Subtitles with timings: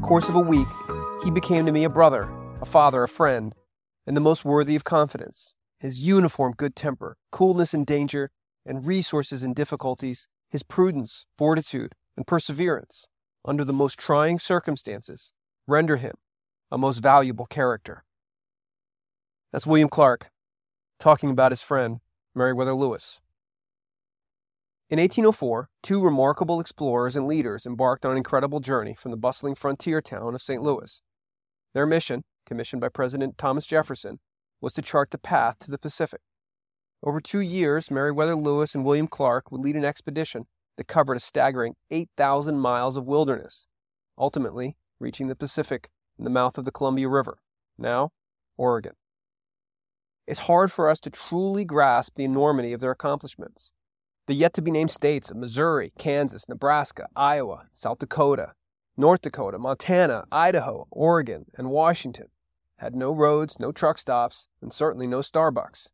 [0.00, 0.68] course of a week,
[1.22, 2.28] he became to me a brother,
[2.60, 3.54] a father, a friend,
[4.06, 5.54] and the most worthy of confidence.
[5.78, 8.30] His uniform good temper, coolness in danger,
[8.64, 13.06] and resources in difficulties, his prudence, fortitude, and perseverance
[13.44, 15.32] under the most trying circumstances
[15.66, 16.14] render him
[16.70, 18.04] a most valuable character.
[19.52, 20.30] That's William Clark
[20.98, 22.00] talking about his friend,
[22.34, 23.20] Meriwether Lewis.
[24.90, 29.54] In 1804, two remarkable explorers and leaders embarked on an incredible journey from the bustling
[29.54, 30.62] frontier town of St.
[30.62, 31.00] Louis.
[31.72, 34.20] Their mission, commissioned by President Thomas Jefferson,
[34.60, 36.20] was to chart the path to the Pacific.
[37.02, 40.44] Over two years, Meriwether Lewis and William Clark would lead an expedition
[40.76, 43.66] that covered a staggering 8,000 miles of wilderness,
[44.18, 45.88] ultimately reaching the Pacific
[46.18, 47.38] in the mouth of the Columbia River,
[47.78, 48.10] now
[48.58, 48.92] Oregon.
[50.26, 53.72] It's hard for us to truly grasp the enormity of their accomplishments.
[54.26, 58.52] The yet to be named states of Missouri, Kansas, Nebraska, Iowa, South Dakota,
[58.96, 62.28] North Dakota, Montana, Idaho, Oregon, and Washington
[62.76, 65.90] had no roads, no truck stops, and certainly no Starbucks.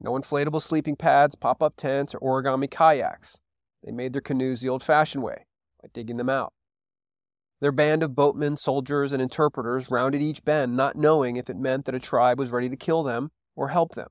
[0.00, 3.40] No inflatable sleeping pads, pop up tents, or origami kayaks.
[3.82, 5.46] They made their canoes the old fashioned way,
[5.80, 6.52] by digging them out.
[7.60, 11.86] Their band of boatmen, soldiers, and interpreters rounded each bend, not knowing if it meant
[11.86, 14.08] that a tribe was ready to kill them or help them.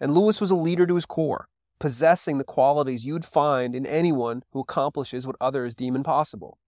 [0.00, 4.42] And Lewis was a leader to his core, possessing the qualities you'd find in anyone
[4.52, 6.58] who accomplishes what others deem impossible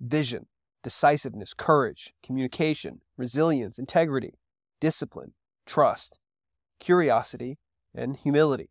[0.00, 0.46] vision,
[0.82, 4.34] decisiveness, courage, communication, resilience, integrity,
[4.80, 5.32] discipline,
[5.66, 6.18] trust,
[6.78, 7.58] curiosity,
[7.94, 8.70] and humility.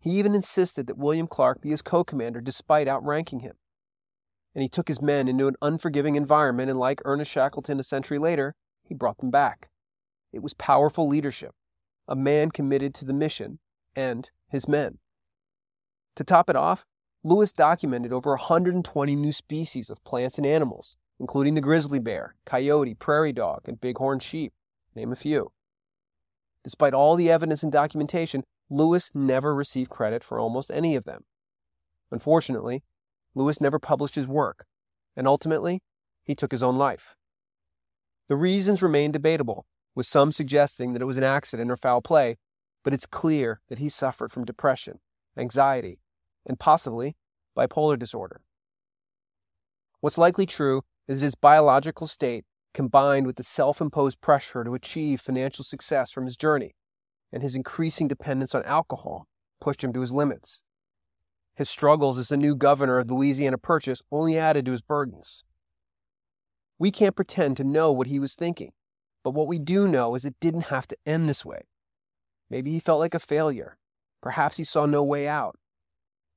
[0.00, 3.54] He even insisted that William Clark be his co commander despite outranking him.
[4.54, 8.18] And he took his men into an unforgiving environment, and like Ernest Shackleton a century
[8.18, 9.68] later, he brought them back.
[10.32, 11.52] It was powerful leadership,
[12.08, 13.60] a man committed to the mission
[13.94, 14.98] and his men.
[16.16, 16.84] To top it off,
[17.24, 22.94] Lewis documented over 120 new species of plants and animals, including the grizzly bear, coyote,
[22.94, 24.52] prairie dog, and bighorn sheep,
[24.94, 25.52] name a few.
[26.62, 31.24] Despite all the evidence and documentation, Lewis never received credit for almost any of them.
[32.10, 32.82] Unfortunately,
[33.34, 34.66] Lewis never published his work,
[35.16, 35.80] and ultimately,
[36.22, 37.16] he took his own life.
[38.28, 42.36] The reasons remain debatable, with some suggesting that it was an accident or foul play,
[42.82, 45.00] but it's clear that he suffered from depression,
[45.36, 46.00] anxiety,
[46.46, 47.16] and possibly
[47.56, 48.40] bipolar disorder.
[50.00, 52.44] What's likely true is that his biological state,
[52.74, 56.74] combined with the self imposed pressure to achieve financial success from his journey,
[57.32, 59.26] and his increasing dependence on alcohol,
[59.60, 60.62] pushed him to his limits.
[61.54, 65.44] His struggles as the new governor of the Louisiana Purchase only added to his burdens.
[66.78, 68.72] We can't pretend to know what he was thinking,
[69.22, 71.62] but what we do know is it didn't have to end this way.
[72.52, 73.78] Maybe he felt like a failure.
[74.20, 75.56] Perhaps he saw no way out.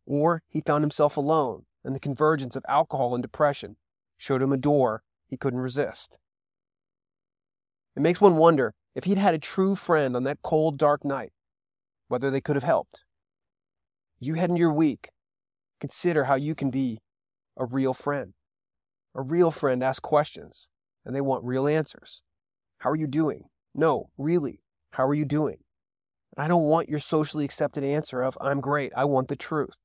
[0.06, 3.76] Or he found himself alone, and the convergence of alcohol and depression
[4.18, 6.18] showed him a door he couldn't resist.
[7.98, 11.34] It makes one wonder if he'd had a true friend on that cold, dark night,
[12.08, 13.04] whether they could have helped.
[14.18, 15.10] You head your week,
[15.82, 17.00] consider how you can be
[17.58, 18.34] a real friend.
[19.16, 20.70] A real friend asks questions,
[21.04, 22.24] and they want real answers.
[22.78, 23.50] How are you doing?
[23.74, 24.62] No, really,
[24.92, 25.58] how are you doing?
[26.38, 28.92] I don't want your socially accepted answer of, I'm great.
[28.96, 29.78] I want the truth.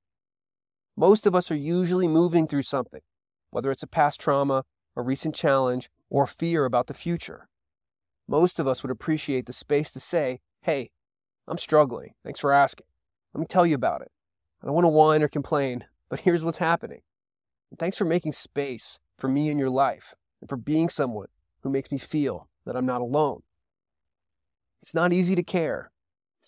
[0.96, 3.02] Most of us are usually moving through something,
[3.50, 4.64] whether it's a past trauma,
[4.96, 7.48] a recent challenge, or fear about the future.
[8.28, 10.90] Most of us would appreciate the space to say, Hey,
[11.46, 12.14] I'm struggling.
[12.24, 12.86] Thanks for asking.
[13.32, 14.10] Let me tell you about it.
[14.62, 17.00] I don't want to whine or complain, but here's what's happening.
[17.70, 21.28] And thanks for making space for me in your life and for being someone
[21.62, 23.42] who makes me feel that I'm not alone.
[24.82, 25.90] It's not easy to care.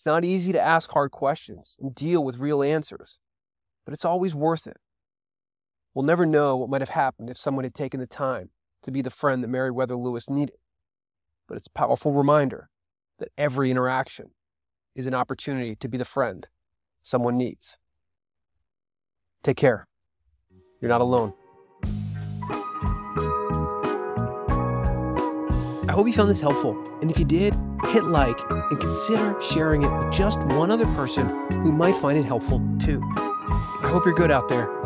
[0.03, 3.21] It's not easy to ask hard questions and deal with real answers,
[3.85, 4.79] but it's always worth it.
[5.95, 8.51] We'll never know what might have happened if someone had taken the time
[8.83, 10.57] to be the friend that Meriwether Lewis needed,
[11.47, 12.69] but it's a powerful reminder
[13.21, 14.33] that every interaction
[14.97, 16.49] is an opportunity to be the friend
[17.03, 17.79] someone needs.
[19.45, 19.87] Take care.
[20.81, 21.33] You're not alone.
[25.93, 26.83] I hope you found this helpful.
[27.03, 27.55] And if you did,
[27.89, 32.25] hit like and consider sharing it with just one other person who might find it
[32.25, 33.03] helpful too.
[33.15, 34.82] I hope you're good out there